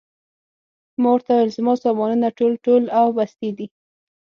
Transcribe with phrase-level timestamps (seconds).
[1.01, 3.67] ما ورته وویل: زما سامانونه ټول، ټول او بستې دي.